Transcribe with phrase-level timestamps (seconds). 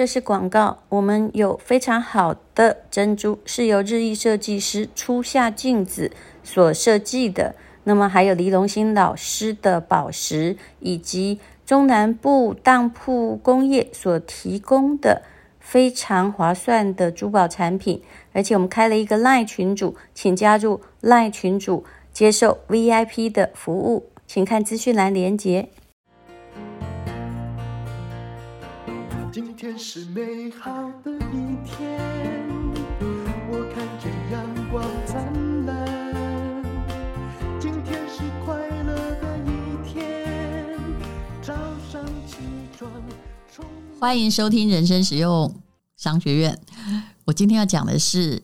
[0.00, 0.78] 这是广告。
[0.88, 6.10] 我们有非常好的珍珠，是由日裔设计师初夏静子
[6.42, 7.54] 所设计的。
[7.84, 15.20] 那么还有黎龙兴老师的宝石，以及中南部当铺工业所提供的
[15.58, 18.00] 非常划算的珠宝产品。
[18.32, 25.68] 而且我们开了一个 LINE 群组，请加入 LINE 群组，接受 VIP 的服务，请看资讯栏连接。
[29.32, 30.72] 今天是美好
[31.04, 32.00] 的一天，
[33.48, 35.86] 我看见阳光灿烂。
[37.60, 40.76] 今天是快乐的一天，
[41.40, 41.54] 早
[41.92, 42.38] 上起
[42.76, 42.90] 床。
[44.00, 45.54] 欢迎收听人生实用
[45.96, 46.60] 商学院。
[47.26, 48.42] 我今天要讲的是，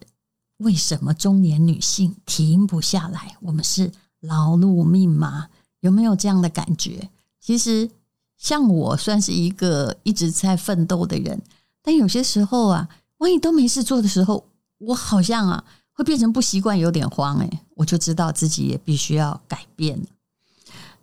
[0.58, 3.36] 为什么中年女性停不下来？
[3.40, 5.48] 我们是劳碌命吗？
[5.80, 7.10] 有没有这样的感觉？
[7.40, 7.90] 其实。
[8.38, 11.40] 像我算是一个一直在奋斗的人，
[11.82, 14.44] 但有些时候啊，万一都没事做的时候，
[14.78, 19.98] 我好像啊会变成不习惯，有点慌诶，我就知道自己也必须要改变。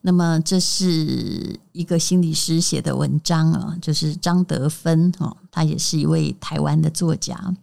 [0.02, 7.56] 那么这是一个心理师写的文章啊，就是张德芬哦，他也是一位台湾的作家，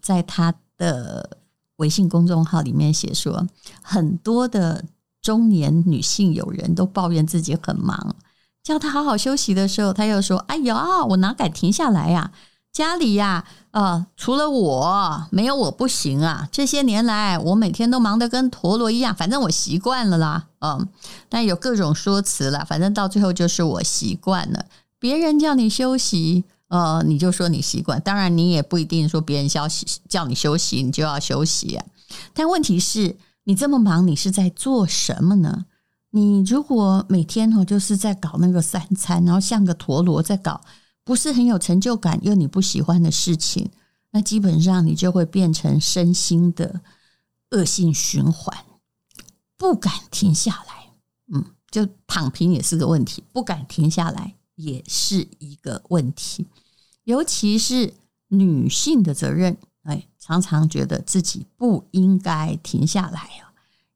[0.00, 1.36] 在他的
[1.76, 3.46] 微信公众号里面写说，
[3.82, 4.84] 很多的
[5.20, 8.14] 中年女性友人都抱怨自己很忙。
[8.62, 12.30] 叫他好好休息的时候，他又说：“哎呀，我哪敢停下来呀？
[12.72, 16.48] 家里呀，呃，除了我，没有我不行啊！
[16.52, 20.46] 这些年来，我每天都忙得跟陀螺一样，反正我习惯了啦。
[20.60, 20.86] 嗯，
[21.28, 24.66] 但有各种说辞了，反正到最后就是我习惯了。
[25.00, 28.00] 别人叫你休息，呃，你就说你习惯。
[28.00, 31.80] 当然，你也不一定说别人消息叫你休息，你就要休息。
[32.32, 35.64] 但问题是，你这么忙，你是在做什么呢？”
[36.10, 40.60] 你如果每天哦就是在搞那个三餐，然后像个陀螺在搞，
[41.04, 43.70] 不是很有成就感又你不喜欢的事情，
[44.10, 46.80] 那基本上你就会变成身心的
[47.50, 48.64] 恶性循环，
[49.56, 50.90] 不敢停下来，
[51.32, 56.46] 嗯，就躺平也是个问题，不敢停下来也是一个问题，
[57.04, 57.94] 尤其是
[58.28, 63.49] 女性的责任，哎，常常觉得自己不应该停下来啊。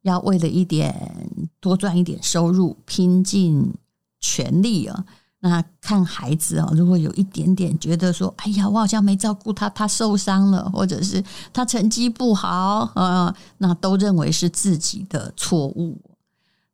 [0.04, 3.72] 要为了一点多赚一点收入，拼尽
[4.20, 5.04] 全力啊！
[5.40, 15.98] 那看孩子啊，如果有一点点觉得说，哎呀，我好像没照顾他，他受伤了，或者是他成绩不好啊，那都认为是自己的错误。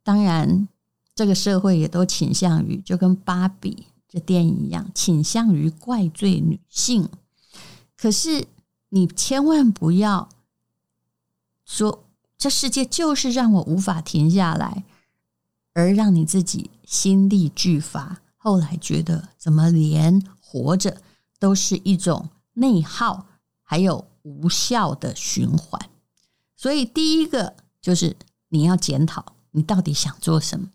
[0.02, 0.66] 当然，
[1.14, 7.08] 这个社会也都倾向于，就跟芭比这电影一样，倾向于怪罪女性。
[7.96, 8.44] 可是，
[8.88, 10.28] 你千万不要
[11.64, 12.02] 说。
[12.40, 14.84] 这世界就是让我无法停下来，
[15.74, 18.22] 而让你自己心力俱乏。
[18.38, 21.02] 后来觉得怎么连活着
[21.38, 23.26] 都是一种内耗，
[23.62, 25.90] 还有无效的循环。
[26.56, 28.16] 所以第一个就是
[28.48, 30.70] 你要检讨你到底想做什么。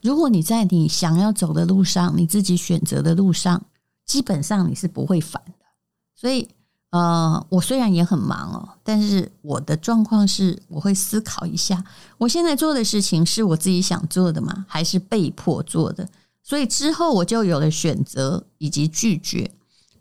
[0.00, 3.66] 如果你在你想要走的路上，你自己选择的路上，
[4.06, 5.66] 基本上你是不会反的。
[6.16, 6.48] 所以。
[6.90, 11.84] 呃，我虽然也很忙哦，但是我的状况是，我会思考一下，
[12.18, 14.64] 我现在做的事情是我自己想做的吗？
[14.66, 16.08] 还是被迫做的？
[16.42, 19.48] 所以之后我就有了选择以及拒绝。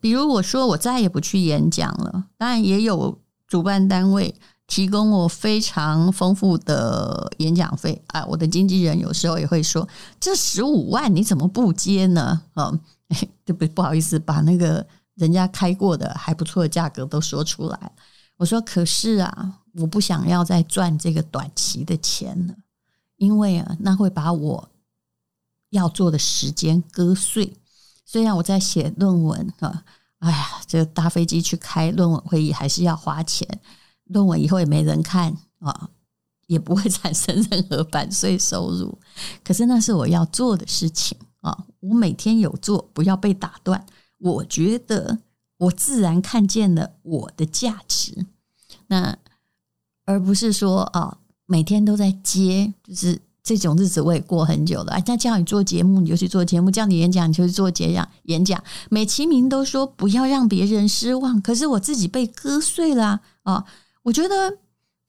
[0.02, 3.16] 比如我说我再也不去演讲了，当然也有
[3.48, 4.34] 主办单位
[4.66, 8.26] 提供我非常丰富的演讲费啊。
[8.26, 9.88] 我的经纪人有时候也会说
[10.20, 12.80] ：“这十五万你怎么不接呢？”嗯，
[13.46, 14.84] 对不不好意思，把那个。
[15.20, 17.92] 人家开过的还不错的价格都说出来，
[18.38, 22.56] 我说可是啊，我不想要再赚这个短期的钱了，
[23.18, 24.70] 因为啊，那会把我
[25.72, 27.58] 要做的时间割碎。
[28.06, 29.84] 虽然我在写论文啊，
[30.20, 33.46] 哎呀，这搭飞机去开论文会议还是要花钱，
[34.06, 35.90] 论文以后也没人看啊，
[36.48, 38.98] 也不会产生任何版税收入。
[39.44, 43.86] 可是那是我要做的事情啊，我每天有做，不要被打断。
[44.20, 45.20] 我觉得
[45.58, 48.26] 我自然看见了我的价值，
[48.88, 49.18] 那
[50.06, 54.94] 而不是说啊，每天都在接，就是这种日子我也过很久了。
[54.94, 58.64] 人家叫你做节目，你就去做节目；叫你演讲，你就去做节讲演讲。
[58.90, 63.66] 美其名都说不要让别人失望，可是我自己被割碎了啊！
[64.04, 64.58] 我觉得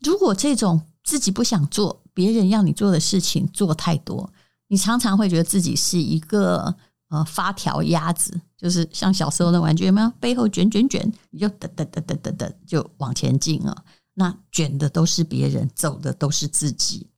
[0.03, 4.33] 如果这种自己不想做，别人要你做的事情做太多，
[4.69, 6.77] 你常常会觉得自己是一个。
[7.13, 10.11] 呃，发条鸭子就是像小时候的玩具，有没有？
[10.21, 13.85] 背后卷卷卷，你就噔噔噔噔噔噔就往前进啊。
[14.13, 17.09] 那卷的都是别人，走的都是自己。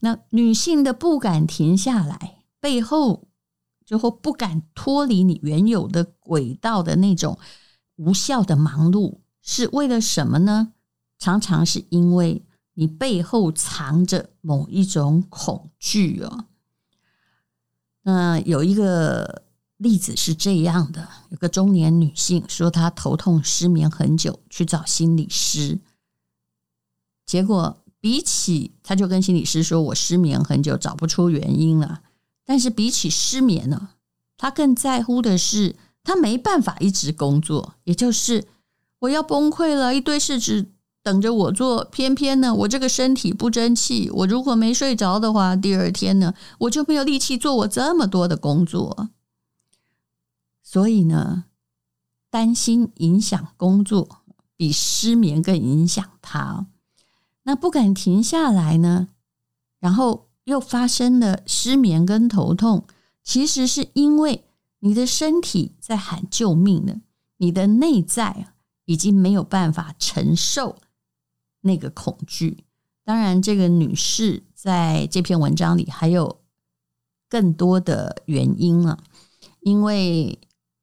[0.00, 3.28] 那女性的不敢停下来，背后
[3.86, 7.38] 最后不敢脱离你原有的轨道的那种
[7.96, 10.74] 无效的忙碌，是为了什么呢？
[11.18, 16.44] 常常是因为你背后藏着某一种恐惧哦。
[18.02, 19.42] 那有一个
[19.80, 25.80] 例子是这样的：有个中年女性说她头痛失眠很久，去找心理师，
[27.24, 32.02] 结果比起她就跟心理师说：“我失眠很久，找不出原因了。”
[32.44, 33.90] 但是比起失眠呢，
[34.36, 38.48] 他更在乎的是他没办法一直工作，也就是
[38.98, 40.72] 我要崩溃了，一堆事情
[41.02, 41.84] 等着我做。
[41.84, 49.08] 偏偏呢，我这个身体不争气，我如果没睡着的话，第二天呢，我就没有力气做我这么多的工作。
[50.70, 51.46] 所以呢，
[52.30, 54.22] 担心影响工作，
[54.54, 56.68] 比失眠更影响他。
[57.42, 59.08] 那不敢停下来呢，
[59.80, 60.28] 然后。
[60.44, 62.84] 又发生了失眠跟头痛，
[63.22, 64.42] 其实是因为
[64.80, 66.96] 你的身体在喊救命了，
[67.36, 68.48] 你的内在
[68.86, 70.76] 已经没有办法承受
[71.60, 72.64] 那个恐惧。
[73.04, 76.40] 当然，这个女士在这篇文章里还有
[77.28, 78.98] 更多的原因了，
[79.60, 80.36] 因为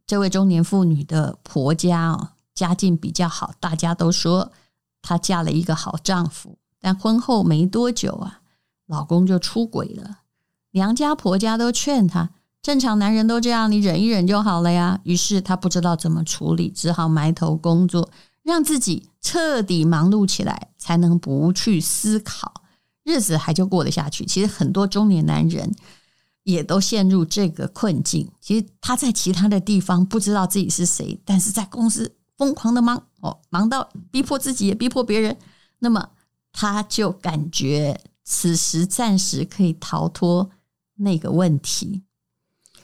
[0.07, 4.53] 这位中年妇女的婆家哦，家境比较好，大家都说
[5.01, 8.39] 她嫁了一个好丈夫，但婚后没多久啊。
[8.87, 10.19] 老公就出轨了，
[10.71, 12.29] 娘家婆家都劝她，
[12.61, 15.01] 正常男人都这样，你忍一忍就好了呀。
[15.03, 18.09] 于是她不知道怎么处理，只好埋头工作，
[18.43, 22.61] 让自己彻底忙碌起来，才能不去思考，
[23.03, 24.25] 日子还就过得下去。
[24.25, 25.75] 其实很多中年男人
[26.47, 28.31] 也都陷入这个困境。
[28.39, 35.37] 其实他在其他的地方不知道自己是谁，但是在公司疯狂的忙哦，忙到逼迫自己也逼迫别人，
[35.79, 36.09] 那么
[36.53, 37.99] 他就感觉。
[38.29, 40.49] 此时暂时可以逃脱
[40.95, 42.03] 那个问题，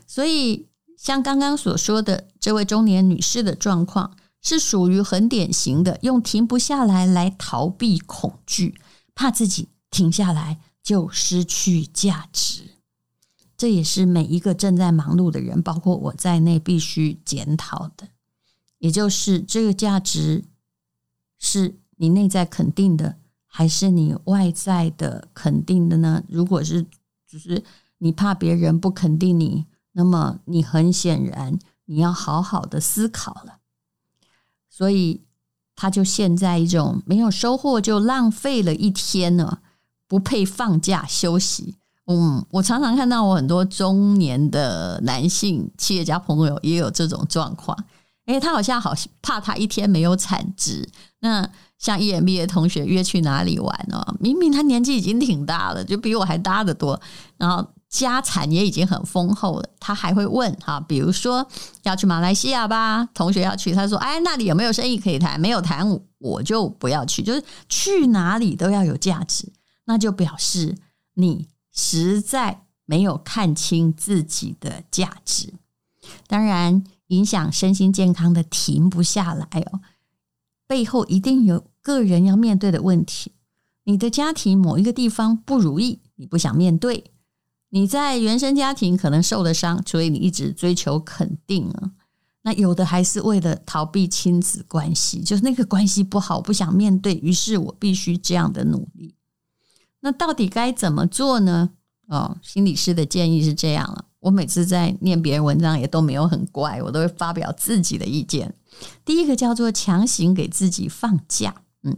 [0.08, 8.80] 所以像刚刚所说的这位中年女士的状况，是属于很典型的用停不下来来逃避恐惧，
[9.14, 12.64] 怕自己停下来就失去价值。
[13.64, 18.10] 这也是每一个正在忙碌的人，包括我在内，必须检讨的，
[18.80, 20.44] 也就是这个价值
[21.40, 23.20] 是你内在肯定的。
[23.48, 26.26] 还是你外在的肯定的呢？
[26.28, 26.86] 如果是，
[27.26, 27.64] 就是
[28.00, 33.60] 你怕别人不肯定你，那么你很显然你要好好的思考了。
[34.70, 35.22] 所以
[35.74, 39.60] 他就陷在一种没有收获就浪费了一天呢，
[40.06, 41.78] 不配放假休息。
[42.06, 47.78] 嗯，我常常看到我很多中年的男性企业家朋友也有这种状况。
[48.26, 50.90] 诶，他好像好怕他一天没有产值。
[51.20, 51.48] 那
[51.78, 54.16] 像 EMBA 同学约去哪里玩哦？
[54.20, 57.00] 明明他年纪已经挺大了，就比我还大得多，
[57.38, 61.46] 然后家产也已经很丰厚了，他还会问哈，比如说
[61.84, 65.38] 要去马来西亚吧，同学要去，他说哎，那里有没有生意可以谈？
[65.38, 65.86] 没有谈，
[66.20, 67.22] 我就不要去。
[67.22, 69.52] 就是去哪里都要有价值，
[69.86, 70.78] 那就表示
[71.16, 75.54] 你实在没有看清自己的价值。
[76.28, 79.82] 当然，影响身心健康的停不下来哦，
[80.66, 81.66] 背后一定有。
[81.84, 83.34] 个人要面对的问题，
[83.84, 87.04] 你的家庭某一个地方不如意，你不想面对；
[87.72, 91.92] 你在原生家庭可能受了伤，所以你一直追求肯定啊。
[92.44, 99.14] 那有的还是为了逃避亲子关系，就是那个关系不好，不想面对，于是我必须这样的努力。
[100.04, 101.70] 那到底该怎么做呢？
[102.08, 104.06] 哦，心理师的建议是这样了。
[104.20, 108.54] 我每次在念别人文章也都没有很怪，我都会发表自己的意见。
[109.06, 111.56] 第一个叫做强行给自己放假。
[111.84, 111.98] 嗯，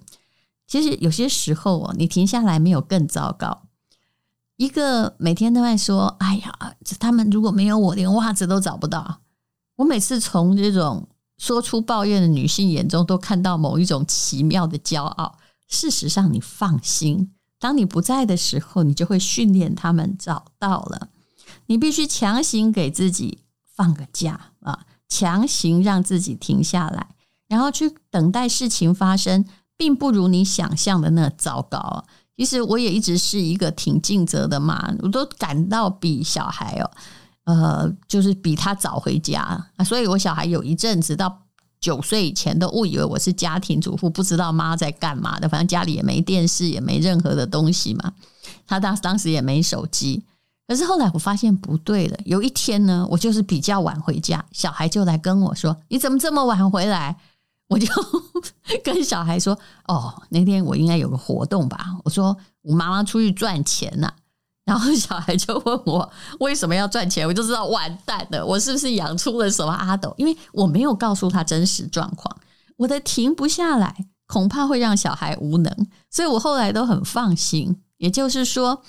[0.67, 3.63] 其实有些时候哦，你停下来没有更糟糕。
[4.57, 9.21] 一个每天都在说：“哎呀，他们如果没有我，连袜子都找不到。”
[9.77, 15.37] 我每次从这种说出抱怨的女性眼中，都看到某一种奇妙的骄傲。
[15.67, 17.33] 事实上，你放心，
[17.65, 21.09] 当你不在的时候，你就会训练他们找到了。
[21.65, 23.39] 你必须强行给自己
[23.73, 27.15] 放个假啊，强行让自己停下来，
[27.47, 29.43] 然后去等待事情发生。
[29.77, 32.05] 并不如你想象的那糟糕！
[32.37, 36.91] 其实我也一直是一个挺尽责的妈，我都感到比小孩哦，
[37.45, 39.67] 呃，就是比他早回家。
[39.83, 41.41] 所以我小孩有一阵子到
[41.85, 45.47] 九岁以前都误以为我是家庭主妇，不知道妈在干嘛的。
[45.47, 48.11] 反正家里也没电视，也没任何的东西嘛。
[48.65, 50.23] 他当当时也没手机。
[50.67, 52.17] 可是后来我发现不对了。
[52.25, 57.15] 有一天呢，我就是比较晚回家，小孩就来跟我说：“你怎么这么晚回来？”
[57.69, 57.87] 我就
[58.83, 59.55] 跟小孩说
[59.87, 64.11] ：“哦，那天我应该有个活动吧？”我说：“我妈妈出去赚钱了。”
[64.65, 70.13] 然后 小孩就问我为什么要赚钱，我就知道完蛋了，我是不是养出了什么阿斗？
[70.17, 72.35] 因为我没有告诉他真实状况，
[72.77, 73.95] 我的停不下来，
[74.27, 77.77] 恐怕会让小孩无能，所以我后来都很放心。
[77.97, 78.81] 也就是说，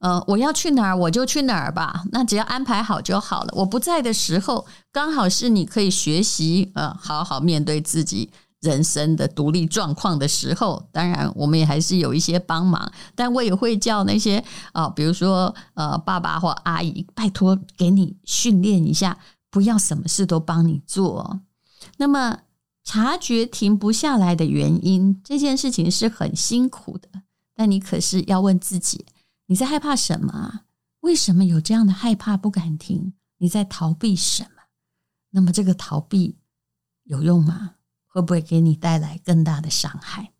[0.00, 3.52] 呃，我要去哪儿我就去哪儿吧，那只要安排好就好了。
[3.54, 8.32] 我不在的时候，刚好是你可以学习，呃，好好面对自己。
[8.60, 19.18] 人生的独立状况的时候，当然我们也还是有一些帮忙，但我也会叫那些啊、比如说呃，爸爸或阿姨，拜托给你训练一下，
[19.50, 21.40] 不要什么事都帮你做。
[21.96, 22.40] 那么
[22.84, 27.08] 察觉停不下来的原因，这件事情是很辛苦的，
[27.54, 29.06] 但你可是要问自己，
[29.46, 30.60] 你在害怕什么？
[31.00, 33.14] 为什么有这样的害怕不敢停？
[33.38, 34.62] 你在逃避什么？
[35.30, 36.36] 那么这个逃避
[37.04, 37.76] 有用吗？
[38.10, 40.32] 会不会给你带来更大的伤害？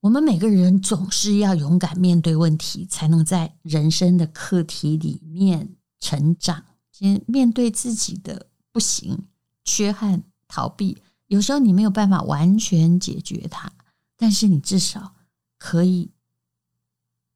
[0.00, 6.64] 我们每个人总是要勇敢面对问题，才能在人生的课题里面成长。
[6.92, 9.26] 先面对自己的不行、
[9.64, 13.72] 缺憾、逃避，有时候你没有办法完全解决它，
[14.16, 15.14] 但是你至少
[15.58, 16.12] 可以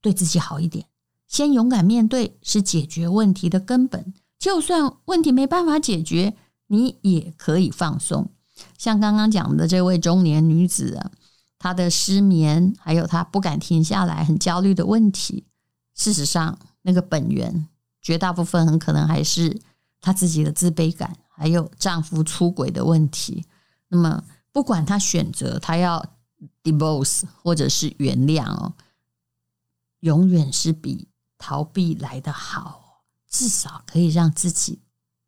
[0.00, 0.86] 对自己好一点。
[1.26, 4.14] 先勇敢面对是解决问题的根本。
[4.38, 6.36] 就算问题没办法解决，
[6.68, 8.30] 你也可以放松。
[8.78, 11.10] 像刚刚讲的这位中年女子，
[11.58, 15.44] 她的失眠，还有她不敢停下来、很焦虑的问题，
[15.94, 17.68] 事实上，那个本源
[18.00, 19.60] 绝大部分很可能还是
[20.00, 23.44] 她自己的自卑感，还有丈夫出轨的问题。
[23.88, 26.04] 那么，不管她选择她要
[26.62, 28.72] divorce 或者是原谅哦，
[30.00, 34.80] 永远是比逃避来的好，至少可以让自己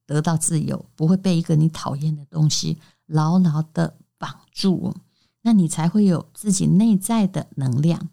[0.07, 2.79] 得到自由，不会被一个你讨厌的东西。
[3.13, 4.95] 牢牢的绑住，
[5.43, 8.09] 那你才会有自己内在的能量。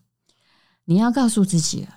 [0.85, 1.87] 你要告诉自己，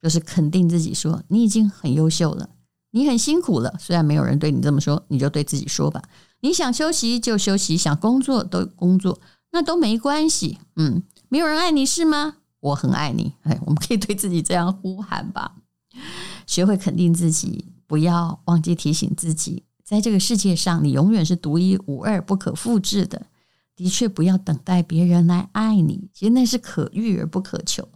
[0.00, 2.50] 就是肯定自己说，说你已经很优秀了，
[2.92, 3.74] 你很辛苦了。
[3.78, 6.02] 虽然没有人对你这么说，你就对自己说吧。
[6.40, 9.20] 你想休息就休息，想工作都工作，
[9.50, 10.58] 那都没关系。
[10.76, 12.36] 嗯，没有人爱你是吗？
[12.60, 13.34] 我很爱你。
[13.42, 15.56] 哎，我们可以对自己这样呼喊吧。
[16.46, 19.64] 学会肯定自己，不要忘记提醒自己。
[19.90, 23.26] 在这个世界上，你永远是独一无二、不可复制的。
[23.74, 27.88] 的确，不要等待别人来爱你，其实那是可遇而不可求。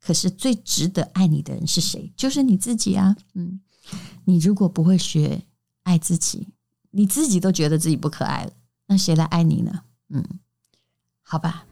[0.00, 2.12] 可是，最值得爱你的人是谁？
[2.16, 3.16] 就是你自己啊！
[3.34, 3.60] 嗯，
[4.26, 5.42] 你如果不会学
[5.82, 6.46] 爱自己，
[6.92, 8.52] 你自己都觉得自己不可爱了，
[8.86, 9.72] 那谁来爱你呢？
[10.10, 10.24] 嗯，
[11.20, 11.64] 好吧，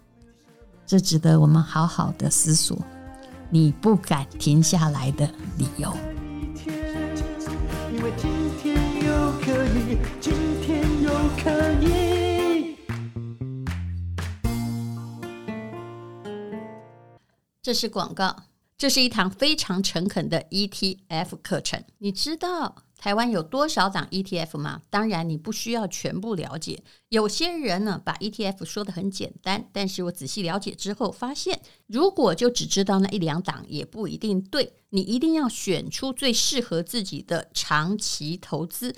[0.89, 2.85] 这值得我们好好的思索。
[3.49, 5.97] 你不敢停下来的理由。
[10.21, 10.33] 今
[10.63, 11.11] 天又
[11.43, 12.77] 可以。
[17.63, 18.45] 这是广告，
[18.77, 21.85] 这是一堂非常诚恳的 ETF 课程。
[21.99, 24.83] 你知道台湾有多少档 ETF 吗？
[24.91, 26.83] 当然，你不需要全部了解。
[27.11, 34.73] 有些人呢，把 ETF 说得很简单，但是我仔细了解之后发现，如果就只知道那一两档，也不一定对。
[34.91, 38.97] 你一定要选出最适合自己的长期投资。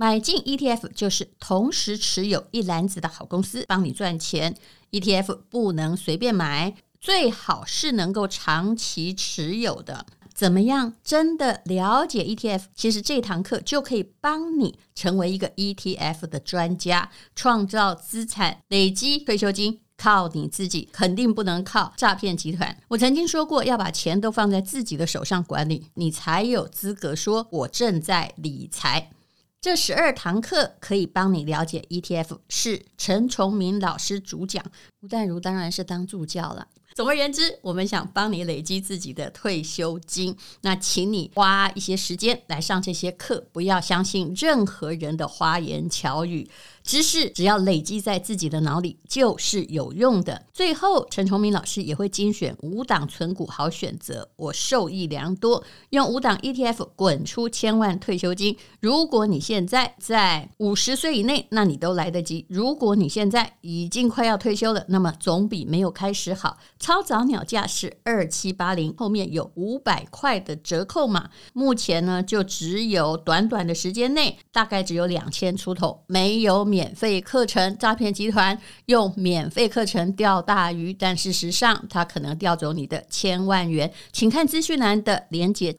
[0.00, 4.54] 买进 ETF 就是同时持有一篮子的好公司，帮你赚钱。
[4.92, 10.06] ETF 不能随便买，最好是能够长期持有的。
[10.32, 10.92] 怎么样？
[11.02, 12.66] 真的了解 ETF？
[12.76, 22.78] 其实这堂课就可以帮你成为一个 ETF 的专家，创造资产，累积退休金，靠你自己，肯定不能靠诈骗集团。
[22.86, 29.10] 我曾经说过，要把钱都放在自己的手上管理，你才有资格说我正在理财。
[29.68, 34.64] 这十二堂课可以帮你了解 ETF，是陈崇明老师主讲，
[35.02, 36.66] 吴淡如当然是当助教了。
[36.98, 46.50] 总而言之，我们想帮你累积自己的退休金，那请你花一些时间来上这些课，不要相信任何人的花言巧语。
[46.82, 50.46] 知识只要累积在自己的脑里，就是有用的。
[50.54, 55.62] 最后，陈崇明老师也会精选五档存股好选择，我受益良多。
[55.90, 58.56] 用五档 ETF 滚出千万退休金。
[58.80, 66.56] 如果你现在在五十岁以内，那你都来得及；如果你现在已经快要退休了，那么总比没有开始好。
[66.88, 71.28] 超早鸟价是二七八零，后面有五百块的折扣码。
[71.52, 76.94] 目前呢，就只有短短的时间内，大概只有两千出头，没有免。
[76.94, 83.92] 费课程，诈骗集团用免费课程钓大鱼，但事实上他可能钓走你的千万元。
[84.10, 85.76] 请看资讯栏的连接。